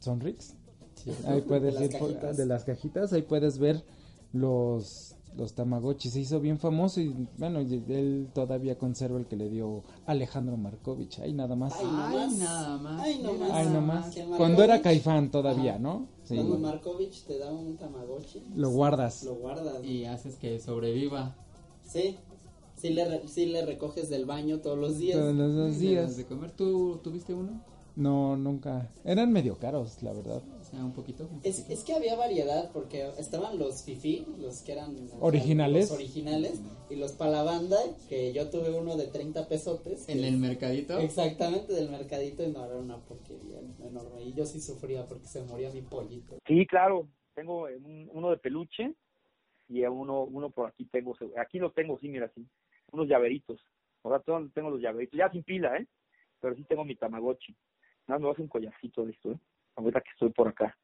[0.00, 0.54] Sonrix.
[0.96, 1.12] Sí.
[1.26, 2.36] Ahí puedes De las ir por- cajitas.
[2.36, 3.84] de las cajitas, ahí puedes ver
[4.32, 6.10] los los Tamagotchi.
[6.10, 11.20] Se hizo bien famoso y bueno, él todavía conserva el que le dio Alejandro Markovich.
[11.20, 11.72] Ahí nada más.
[11.78, 13.00] Ay, Ay, nada más.
[13.00, 14.12] Ay, no más.
[14.36, 15.78] Cuando era Caifán todavía.
[15.78, 16.08] ¿no?
[16.24, 16.34] Sí.
[16.34, 18.42] Cuando Markovich te da un Tamagotchi.
[18.56, 19.22] Lo guardas.
[19.22, 19.84] Lo guardas.
[19.84, 21.36] Y haces que sobreviva.
[21.84, 22.16] Sí.
[22.76, 25.16] Sí le, re- sí le recoges del baño todos los días.
[25.16, 26.16] Todos los días.
[26.16, 26.50] de comer.
[26.50, 27.62] ¿Tú tuviste uno?
[27.96, 28.88] No, nunca.
[29.04, 30.42] Eran medio caros, la verdad.
[30.60, 31.24] O sea, un poquito.
[31.24, 31.72] un Es, poquito.
[31.74, 35.90] es que había variedad porque estaban los fifi, los que eran sea, Originales.
[35.90, 37.76] los originales y los palabanda,
[38.08, 40.08] que yo tuve uno de 30 pesotes.
[40.08, 40.98] En el mercadito.
[40.98, 44.22] Exactamente, del mercadito y no era una porquería enorme.
[44.22, 46.38] Y yo sí sufría porque se moría mi pollito.
[46.46, 48.94] Sí, claro, tengo un- uno de peluche
[49.68, 52.46] y uno, uno por aquí tengo, aquí los tengo, sí, mira, sí,
[52.92, 53.60] unos llaveritos.
[54.02, 55.86] Ahora todos tengo los llaveritos, ya sin pila, ¿eh?
[56.40, 57.54] Pero sí tengo mi Tamagotchi.
[58.06, 59.38] Voy a hacer un collarcito de esto, ¿eh?
[59.76, 60.76] Ahorita que estoy por acá.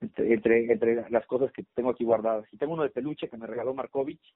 [0.00, 2.46] Entre, entre, entre las cosas que tengo aquí guardadas.
[2.52, 4.34] Y tengo uno de peluche que me regaló Markovich.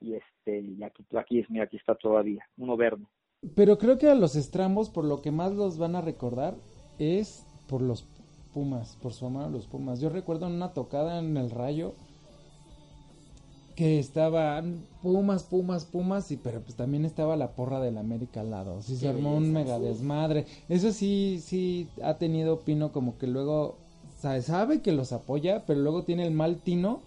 [0.00, 3.04] Y este, y aquí, aquí es, mira, aquí está todavía, uno verde.
[3.54, 6.56] Pero creo que a los estrambos, por lo que más los van a recordar,
[6.98, 8.06] es por los
[8.52, 10.00] Pumas, por su amor a los Pumas.
[10.00, 11.94] Yo recuerdo en una tocada en el Rayo
[13.78, 18.50] que estaban Pumas, Pumas, Pumas, y pero pues también estaba la porra del América al
[18.50, 18.82] lado.
[18.82, 20.46] Sí, se armó un mega desmadre.
[20.68, 23.76] Eso sí, sí ha tenido Pino como que luego
[24.18, 27.02] sabe, sabe que los apoya, pero luego tiene el mal tino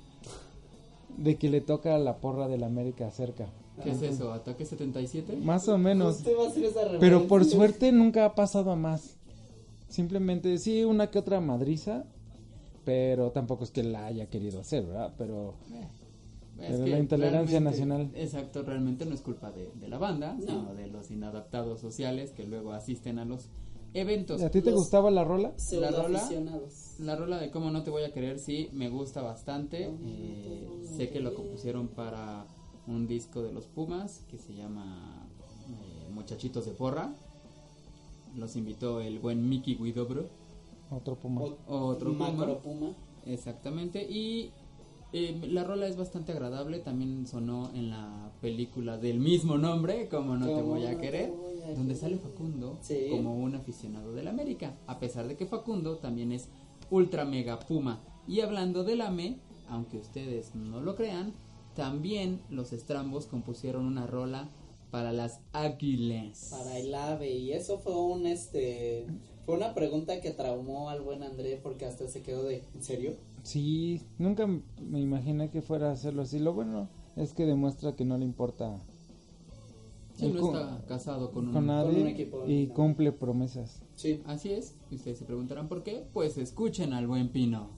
[1.18, 3.48] de que le toca la porra del América cerca.
[3.84, 4.32] ¿Qué es eso?
[4.32, 5.36] ¿Ataque 77?
[5.44, 6.20] Más o menos.
[6.20, 9.18] Usted va a hacer esa Pero por suerte nunca ha pasado a más.
[9.90, 12.06] Simplemente sí, una que otra madriza,
[12.86, 15.14] pero tampoco es que la haya querido hacer, ¿verdad?
[15.18, 15.56] Pero
[16.62, 18.12] Es Pero que la intolerancia nacional.
[18.13, 20.41] Exacto, realmente no es culpa de, de la banda, No.
[20.45, 23.47] sino de los inadaptados sociales que luego asisten a los
[23.93, 24.41] eventos.
[24.41, 25.54] ¿a ti te Los- gustaba la rola?
[25.74, 26.30] La rola,
[27.00, 29.89] la rola de Cómo no te voy a querer, sí, me gusta bastante.
[30.06, 32.45] Eh, sé que lo compusieron para
[32.88, 35.28] un disco de los Pumas que se llama
[35.69, 37.13] eh, Muchachitos de Porra.
[38.36, 40.30] Los invitó el buen Mickey Guidobro.
[40.89, 41.41] Otro puma.
[41.41, 42.32] O- Otro Puma.
[42.32, 42.93] Macro Puma.
[43.26, 44.52] Exactamente, y
[45.13, 50.38] eh, la rola es bastante agradable, también sonó en la película del mismo nombre, como
[50.38, 53.08] no te voy a te querer, voy a donde sale Facundo Sí.
[53.10, 56.47] como un aficionado del América, a pesar de que Facundo también es
[56.89, 58.02] ultra mega puma.
[58.28, 59.38] Y hablando del AME,
[59.69, 61.34] aunque ustedes no lo crean,
[61.76, 64.50] también los estrambos compusieron una rola
[64.91, 66.50] para las Águilas.
[66.52, 67.32] Para el ave.
[67.32, 69.08] Y eso fue un este.
[69.45, 72.63] Fue una pregunta que traumó al buen André porque hasta se quedó de.
[72.76, 73.15] ¿En serio?
[73.43, 76.39] Sí, nunca me imaginé que fuera a hacerlo así.
[76.39, 78.80] Lo bueno es que demuestra que no le importa
[80.13, 82.73] Sí, no cu- está casado con un, con nadie un equipo, y no.
[82.73, 83.82] cumple promesas.
[83.95, 84.21] Sí.
[84.27, 87.71] Así es, y ustedes se preguntarán por qué, pues escuchen al buen Pino.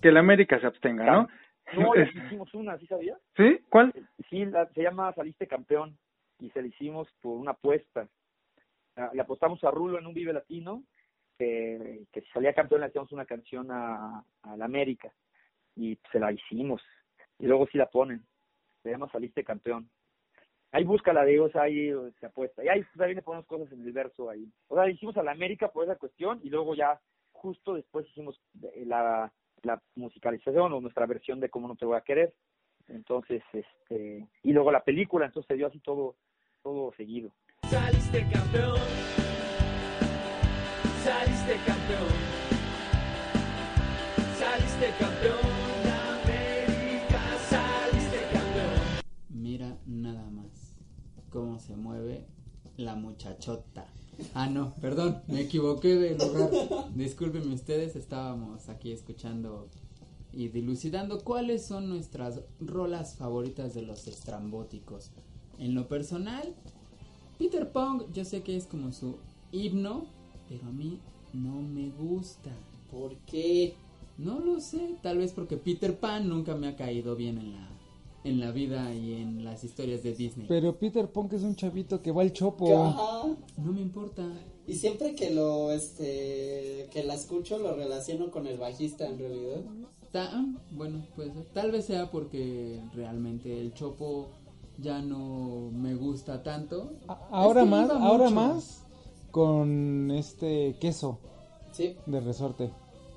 [0.00, 1.28] Que el América se abstenga, ¿no?
[1.76, 3.18] No, ya hicimos una, ¿sí sabías?
[3.36, 3.58] ¿Sí?
[3.70, 3.92] ¿Cuál?
[4.30, 5.98] Sí, la, se llama Saliste Campeón
[6.38, 8.06] y se la hicimos por una apuesta.
[8.94, 10.84] La- Le apostamos a Rulo en un Vive Latino
[11.38, 15.12] que, que si salía campeón le hacíamos una canción a, a la América
[15.74, 16.82] y se la hicimos.
[17.38, 18.24] Y luego sí la ponen.
[18.82, 19.88] Se llama Saliste Campeón.
[20.72, 22.64] Ahí busca la de ahí se apuesta.
[22.64, 24.50] Y ahí también le ponemos cosas en el verso ahí.
[24.68, 27.00] O sea, hicimos a la América por esa cuestión y luego ya
[27.32, 31.96] justo después hicimos eh, la, la musicalización o nuestra versión de Cómo no te voy
[31.96, 32.34] a querer.
[32.88, 36.16] Entonces, este, y luego la película, entonces se dio así todo,
[36.62, 37.30] todo seguido.
[37.62, 39.25] Saliste campeón.
[41.06, 42.08] Saliste campeón.
[44.40, 45.38] Saliste campeón.
[46.10, 49.04] América, saliste campeón.
[49.28, 50.74] Mira nada más
[51.30, 52.26] cómo se mueve
[52.76, 53.86] la muchachota.
[54.34, 56.50] Ah, no, perdón, me equivoqué de lugar.
[56.96, 59.68] Discúlpenme ustedes, estábamos aquí escuchando
[60.32, 65.12] y dilucidando cuáles son nuestras rolas favoritas de los estrambóticos.
[65.60, 66.56] En lo personal,
[67.38, 69.18] Peter Pong, yo sé que es como su
[69.52, 70.15] himno,
[70.48, 70.98] pero a mí
[71.32, 72.50] no me gusta.
[72.90, 73.74] ¿Por qué?
[74.18, 77.68] No lo sé, tal vez porque Peter Pan nunca me ha caído bien en la
[78.24, 80.46] en la vida y en las historias de Disney.
[80.48, 82.76] Pero Peter Punk es un chavito que va al chopo.
[82.86, 83.28] Ajá.
[83.56, 84.26] No me importa.
[84.66, 89.60] Y siempre que lo, este, que la escucho lo relaciono con el bajista en realidad.
[90.10, 94.30] Ta- ah, bueno, pues tal vez sea porque realmente el chopo
[94.78, 96.94] ya no me gusta tanto.
[97.30, 98.34] Ahora Es que más, ahora mucho.
[98.34, 98.85] más
[99.36, 101.18] con este queso
[101.72, 101.94] Sí.
[102.06, 102.70] de resorte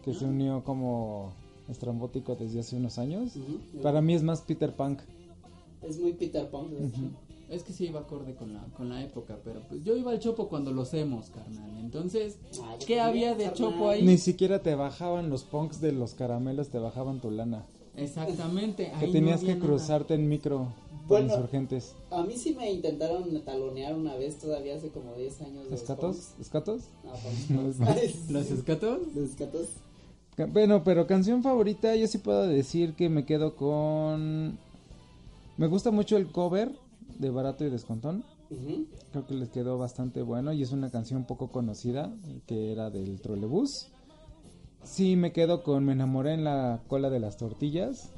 [0.03, 1.31] que se unió como
[1.69, 3.31] estrambótico desde hace unos años.
[3.81, 4.99] Para mí es más Peter Punk.
[5.81, 7.01] Es muy Peter hecho.
[7.47, 10.19] Es que sí iba acorde con la, con la época, pero pues yo iba al
[10.19, 11.79] chopo cuando los hemos, carnal.
[11.79, 13.53] Entonces, Ah, ¿qué había de carnal.
[13.71, 14.03] chopo ahí?
[14.05, 17.63] Ni siquiera te bajaban los punks de los caramelos, te bajaban tu lana.
[18.03, 18.91] Exactamente.
[18.99, 19.59] Que ahí tenías que nada.
[19.65, 20.73] cruzarte en micro
[21.07, 21.93] por Bueno, insurgentes.
[22.11, 25.71] A mí sí me intentaron talonear una vez todavía hace como 10 años.
[25.71, 26.33] ¿Escatos?
[26.39, 26.83] ¿Escatos?
[27.03, 27.11] No,
[27.67, 27.89] punks, No,
[28.39, 28.99] ¿Los escatos?
[29.15, 29.67] Los escatos.
[30.35, 34.57] Ca- Bueno, pero canción favorita, yo sí puedo decir que me quedo con...
[35.57, 36.71] Me gusta mucho el cover
[37.17, 38.23] de Barato y Descontón.
[39.11, 42.11] Creo que les quedó bastante bueno y es una canción poco conocida
[42.47, 43.89] que era del trolebús.
[44.83, 48.11] Sí, me quedo con Me enamoré en la cola de las tortillas.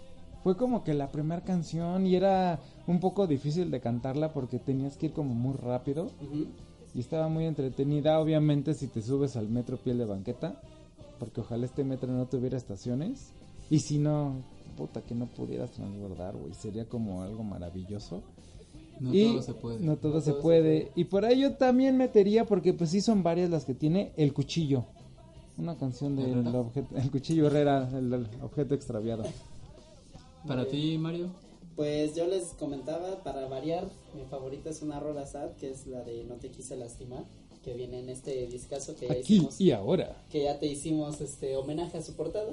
[0.43, 4.97] Fue como que la primera canción y era un poco difícil de cantarla porque tenías
[4.97, 6.09] que ir como muy rápido
[6.95, 8.19] y estaba muy entretenida.
[8.19, 10.59] Obviamente si te subes al metro piel de banqueta,
[11.19, 13.33] porque ojalá este metro no tuviera estaciones
[13.69, 14.33] y si no,
[14.77, 18.23] puta que no pudieras transbordar, güey, sería como algo maravilloso.
[18.99, 19.79] No Y todo se puede.
[19.79, 20.61] No todo, No se, todo se puede.
[20.81, 20.91] puede.
[20.95, 24.33] Y por ahí yo también metería, porque pues sí son varias las que tiene, El
[24.33, 24.85] Cuchillo.
[25.61, 29.23] Una canción de el, objeto- el Cuchillo Herrera, el, el objeto extraviado.
[30.47, 31.29] ¿Para ti, Mario?
[31.75, 36.03] Pues yo les comentaba, para variar, mi favorita es una rola sad, que es la
[36.03, 37.23] de No te quise lastimar,
[37.63, 40.17] que viene en este discazo que ya Aquí hicimos, y ahora.
[40.31, 42.51] que ya te hicimos este homenaje a su portada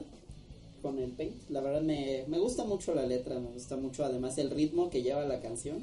[0.83, 1.35] con el paint.
[1.49, 5.03] La verdad me, me gusta mucho la letra, me gusta mucho además el ritmo que
[5.03, 5.83] lleva la canción,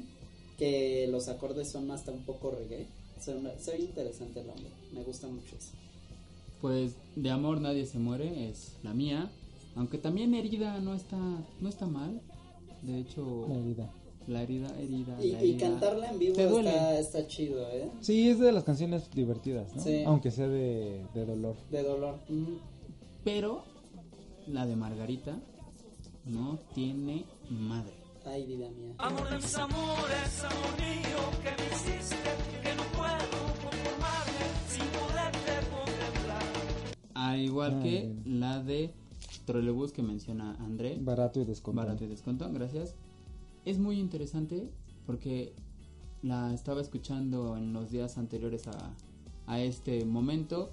[0.58, 2.86] que los acordes son hasta un poco reggae.
[3.22, 5.72] Son- Soy interesante el hombre, me gusta mucho eso.
[6.60, 9.30] Pues de amor nadie se muere es la mía,
[9.74, 11.18] aunque también herida no está
[11.60, 12.20] no está mal.
[12.82, 13.90] De hecho, La herida.
[14.26, 15.68] la herida, herida, Y, la y herida.
[15.70, 16.70] cantarla en vivo Te duele.
[16.70, 17.90] está, está chido, ¿eh?
[18.00, 19.82] Sí, es de las canciones divertidas, ¿no?
[19.82, 20.02] Sí.
[20.04, 21.56] Aunque sea de, de dolor.
[21.70, 22.18] De dolor.
[22.28, 22.58] Ujú.
[23.24, 23.64] Pero
[24.46, 25.38] la de Margarita
[26.24, 27.94] no tiene madre.
[28.24, 28.94] Ay, vida mía.
[28.98, 32.16] Amor de mis amores, amor mío, que me hiciste,
[32.62, 33.45] que no puedo
[37.16, 37.90] Al igual Ah, que
[38.24, 38.40] bien.
[38.40, 38.92] la de
[39.46, 40.98] Trolebús que menciona André.
[41.00, 41.86] Barato y descontado.
[41.86, 42.94] Barato y descuento, gracias.
[43.64, 44.68] Es muy interesante
[45.06, 45.52] porque
[46.22, 48.92] la estaba escuchando en los días anteriores a,
[49.46, 50.70] a este momento.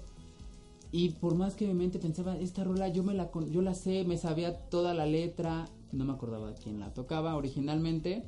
[0.92, 4.04] Y por más que mi mente pensaba, esta rola yo me la yo la sé,
[4.04, 8.24] me sabía toda la letra, no me acordaba quién la tocaba originalmente.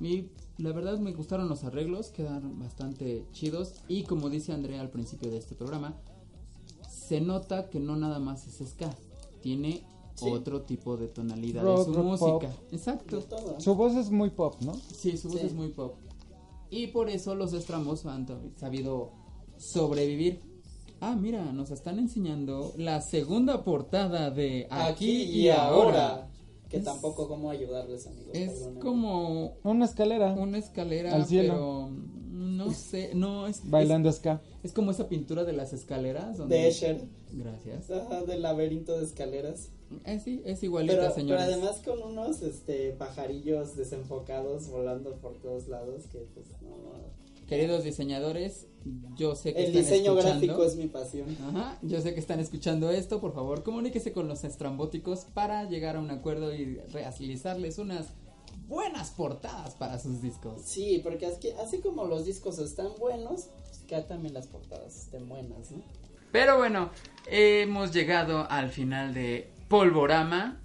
[0.00, 0.26] Y
[0.58, 3.74] la verdad me gustaron los arreglos, quedaron bastante chidos.
[3.88, 5.94] Y como dice Andrea al principio de este programa,
[7.06, 8.90] se nota que no nada más es ska,
[9.42, 9.82] tiene
[10.14, 10.30] Sí.
[10.30, 12.30] otro tipo de tonalidad Rock, de su rock, música.
[12.30, 12.44] pop.
[12.72, 13.22] Exacto.
[13.58, 14.72] Su voz es muy pop, ¿no?
[14.74, 15.46] Sí, su voz Sí.
[15.46, 15.94] es muy pop.
[16.70, 18.26] Y por eso los estramos han
[18.56, 19.10] sabido
[19.58, 20.40] sobrevivir.
[21.00, 26.28] Ah, mira, nos están enseñando la segunda portada de Aquí, y ahora.
[26.68, 28.30] Que Es- tampoco cómo ayudarles, amigos.
[28.34, 28.80] Es perdónenme.
[28.80, 30.32] como Una escalera.
[30.32, 31.52] una escalera, Al cielo.
[31.52, 31.90] pero
[32.34, 33.60] No sé, no es.
[33.70, 34.42] Bailando es, ska.
[34.64, 36.36] Es como esa pintura de las escaleras.
[36.36, 36.56] Donde...
[36.56, 37.00] De Escher.
[37.30, 37.90] Gracias.
[37.92, 39.70] Ajá, del laberinto de escaleras.
[40.04, 45.68] Eh, sí, es igualita, Pero, pero además con unos este pajarillos desenfocados volando por todos
[45.68, 47.46] lados que pues no, no.
[47.46, 48.66] Queridos diseñadores,
[49.16, 50.46] yo sé que El están diseño escuchando.
[50.46, 51.26] gráfico es mi pasión.
[51.40, 55.94] Ajá, yo sé que están escuchando esto, por favor, comuníquese con los estrambóticos para llegar
[55.96, 58.08] a un acuerdo y realizarles unas
[58.68, 60.62] buenas portadas para sus discos.
[60.64, 65.28] Sí, porque así, así como los discos están buenos, pues que también las portadas estén
[65.28, 65.82] buenas, ¿no?
[66.32, 66.90] Pero bueno,
[67.26, 70.60] hemos llegado al final de Polvorama.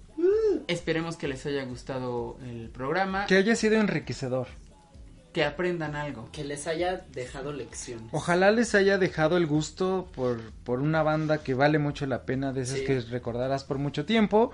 [0.66, 4.48] Esperemos que les haya gustado el programa, Que haya sido enriquecedor.
[5.32, 6.28] que aprendan algo.
[6.32, 8.08] Que les haya dejado lección.
[8.10, 12.52] Ojalá les haya dejado el gusto por, por una banda que vale mucho la pena,
[12.52, 12.84] de esas Sí.
[12.84, 14.50] que recordarás por mucho tiempo.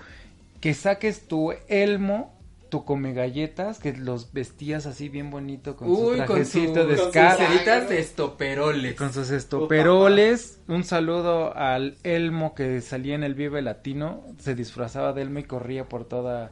[0.61, 2.36] Que saques tu elmo,
[2.69, 6.87] tu come galletas, que los vestías así bien bonito con Uy, su con su, trajecito
[6.87, 8.95] de con sus estoperoles.
[8.97, 10.61] con sus estoperoles.
[10.69, 15.45] Un saludo al elmo que salía en el Vive Latino, se disfrazaba de elmo y
[15.45, 16.51] corría por toda...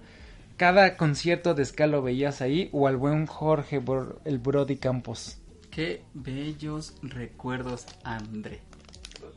[0.57, 5.39] Cada concierto de ska lo veías ahí, o al buen Jorge, Bor- el Brody Campos.
[5.71, 8.61] Qué bellos recuerdos, André.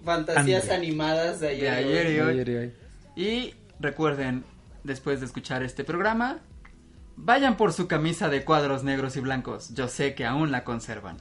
[0.03, 0.75] Fantasías André.
[0.75, 1.61] animadas de ayer.
[1.63, 2.29] De ayer y hoy.
[2.29, 2.73] Ayer y hoy.
[3.15, 4.43] Y recuerden,
[4.83, 6.37] después de escuchar este programa,
[7.17, 9.73] vayan por su camisa de cuadros negros y blancos.
[9.73, 11.17] Yo sé que aún la conservan.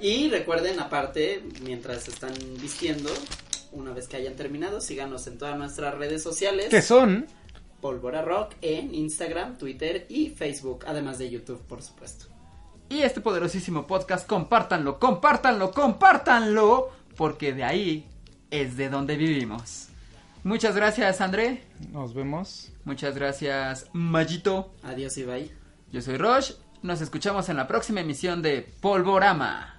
[0.00, 3.10] Y recuerden, aparte, mientras están vistiendo,
[3.70, 6.66] una vez que hayan terminado, síganos en todas nuestras redes sociales.
[6.70, 7.26] ¿Qué son?
[7.80, 12.26] Pólvora Rock en Instagram, Twitter y Facebook, además de YouTube, por supuesto.
[12.88, 18.08] Y este poderosísimo podcast, compártanlo, compártanlo, compártanlo, porque de ahí
[18.50, 19.87] es de donde vivimos.
[20.48, 21.62] Muchas gracias, André.
[21.92, 22.72] Nos vemos.
[22.86, 24.72] Muchas gracias, Mayito.
[24.82, 25.50] Adiós y bye.
[25.92, 26.54] Yo soy Roche.
[26.80, 29.78] Nos escuchamos en la próxima emisión de Polvorama.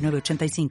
[0.00, 0.68] 906985.